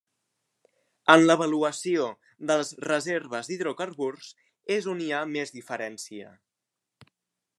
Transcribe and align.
En 1.15 1.25
l'avaluació 1.25 2.07
de 2.51 2.55
les 2.61 2.71
reserves 2.87 3.51
d'hidrocarburs 3.51 4.33
és 4.79 4.91
on 4.97 5.05
hi 5.05 5.13
ha 5.19 5.23
més 5.37 5.55
diferència. 5.61 6.33